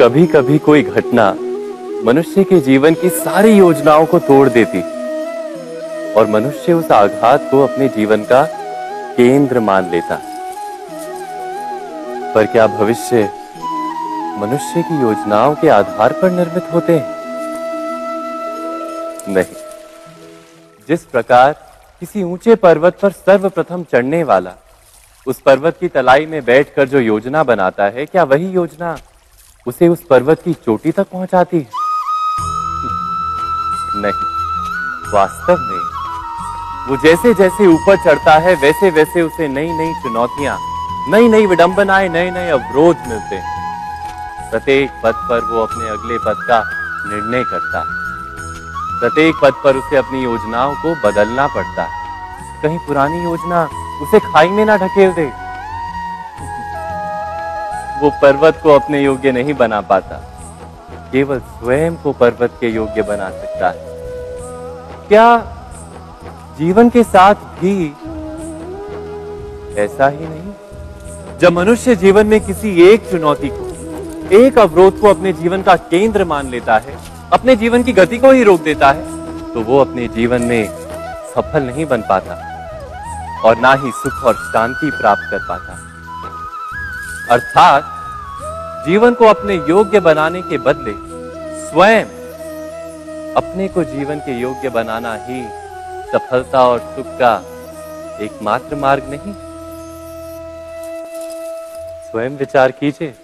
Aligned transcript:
कभी 0.00 0.26
कभी 0.26 0.58
कोई 0.58 0.82
घटना 0.82 1.34
मनुष्य 2.04 2.44
के 2.44 2.60
जीवन 2.60 2.94
की 2.94 3.08
सारी 3.08 3.52
योजनाओं 3.52 4.06
को 4.06 4.18
तोड़ 4.18 4.48
देती 4.48 4.80
और 6.14 6.26
मनुष्य 6.26 6.72
उस 6.72 6.90
आघात 6.90 7.48
को 7.50 7.62
अपने 7.62 7.88
जीवन 7.88 8.24
का 8.24 8.42
केंद्र 9.16 9.60
मान 9.60 9.90
लेता 9.90 10.20
पर 12.34 12.46
क्या 12.46 12.66
भविष्य 12.66 13.30
मनुष्य 14.38 14.82
की 14.82 15.00
योजनाओं 15.00 15.54
के 15.54 15.68
आधार 15.68 16.12
पर 16.12 16.30
निर्मित 16.30 16.74
होते 16.74 16.92
हैं? 16.92 17.16
नहीं। 19.28 19.56
जिस 20.88 21.04
प्रकार 21.04 21.67
किसी 22.02 22.22
ऊँचे 22.22 22.54
पर्वत 22.54 22.98
पर 23.02 23.12
सर्वप्रथम 23.12 23.82
चढ़ने 23.92 24.22
वाला। 24.24 24.52
उस 25.26 25.40
पर्वत 25.40 25.76
की 25.80 25.88
तलाई 25.88 26.26
में 26.26 26.44
बैठकर 26.44 26.88
जो 26.88 27.00
योजना 27.00 27.42
बनाता 27.42 27.84
है, 27.84 28.06
क्या 28.06 28.24
वही 28.24 28.48
योजना 28.50 28.96
उसे 29.66 29.88
उस 29.88 30.04
पर्वत 30.04 30.42
की 30.42 30.54
चोटी 30.54 30.92
तक 30.92 31.06
पहुंचाती 31.12 31.58
है? 31.58 31.86
नहीं, 33.96 34.12
वास्तव 35.12 35.56
में 35.60 35.86
वो 36.88 36.96
जैसे 36.96 37.34
जैसे 37.34 37.66
ऊपर 37.66 37.96
चढ़ता 38.04 38.38
है 38.38 38.54
वैसे 38.54 38.90
वैसे 38.90 39.22
उसे 39.22 39.48
नई 39.48 39.72
नई 39.72 39.92
चुनौतियाँ 40.02 40.56
नई 41.10 41.28
नई 41.28 41.46
विडंबनाएँ 41.46 42.08
नए 42.08 42.30
नए 42.30 42.50
अवरोध 42.50 42.96
मिलते 43.08 43.36
हैं। 43.36 44.50
प्रत्येक 44.50 44.90
पद 45.04 45.26
पर 45.30 45.44
वो 45.44 45.62
अपने 45.62 45.88
अगले 45.88 46.18
पद 46.18 46.46
का 46.48 46.62
निर्णय 47.06 47.44
करता 47.44 47.78
है। 47.80 48.07
प्रत्येक 49.00 49.34
पद 49.42 49.52
पर 49.64 49.76
उसे 49.76 49.96
अपनी 49.96 50.22
योजनाओं 50.22 50.74
को 50.74 51.08
बदलना 51.08 51.46
पड़ता 51.46 51.82
है। 51.82 51.90
कहीं 52.62 52.78
पुरानी 52.78 53.24
योजना 53.24 53.68
उसे 54.02 54.18
खाई 54.18 54.48
में 54.48 54.64
ना 54.64 54.76
ढकेल 54.76 55.12
दे। 55.12 55.24
वो 58.02 58.12
पर्वत 58.22 58.60
को 58.62 58.78
अपने 58.78 59.00
योग्य 59.00 59.32
नहीं 59.32 59.54
बना 59.54 59.80
पाता। 59.80 60.22
केवल 61.12 61.38
स्वयं 61.38 61.96
को 61.96 62.12
पर्वत 62.12 62.50
के 62.60 62.68
योग्य 62.68 63.02
बना 63.02 63.30
सकता 63.30 63.68
है। 63.68 63.86
क्या 65.08 65.54
जीवन 66.58 66.90
के 66.90 67.02
साथ 67.02 67.34
भी 67.34 67.96
ऐसा 69.76 70.08
ही 70.08 70.20
नहीं? 70.20 70.52
जब 71.38 71.52
मनुष्य 71.52 71.96
जीवन 71.96 72.26
में 72.26 72.40
किसी 72.40 72.82
एक 72.82 73.10
चुनौती 73.10 73.48
को, 73.52 74.38
एक 74.38 74.58
अवरोध 74.58 75.00
को 75.00 75.08
अपने 75.08 75.32
जीवन 75.32 75.62
का 75.62 75.76
केंद्र 75.76 76.24
मान 76.24 76.48
लेता 76.48 76.78
है 76.78 77.17
अपने 77.32 77.56
जीवन 77.56 77.82
की 77.82 77.92
गति 77.92 78.18
को 78.18 78.30
ही 78.30 78.44
रोक 78.44 78.62
देता 78.62 78.90
है 78.90 79.18
तो 79.54 79.60
वो 79.60 79.80
अपने 79.80 80.08
जीवन 80.08 80.42
में 80.42 80.68
सफल 81.34 81.62
नहीं 81.62 81.86
बन 81.86 82.02
पाता 82.02 82.34
और 83.44 83.58
ना 83.58 83.72
ही 83.74 83.90
सुख 83.90 84.24
और 84.24 84.34
शांति 84.34 84.90
प्राप्त 84.90 85.22
कर 85.30 85.38
पाता। 85.38 85.72
अर्थात, 87.34 87.84
जीवन 88.86 89.14
को 89.14 89.24
अपने 89.24 89.54
योग्य 89.54 90.00
बनाने 90.00 90.42
के 90.42 90.58
बदले 90.58 90.94
स्वयं 91.70 92.04
अपने 93.34 93.68
को 93.68 93.84
जीवन 93.84 94.18
के 94.18 94.40
योग्य 94.40 94.68
बनाना 94.68 95.14
ही 95.14 95.48
सफलता 96.12 96.68
और 96.68 96.78
सुख 96.78 97.06
का 97.06 97.42
एकमात्र 98.20 98.76
मार्ग 98.76 99.02
नहीं। 99.06 99.34
स्वयं 102.10 102.30
विचार 102.30 102.70
कीजिए। 102.70 103.14